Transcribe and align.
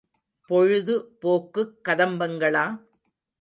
பொழுது 0.49 0.95
போக்குக் 1.19 1.75
கதம்பங்களா? 1.89 2.65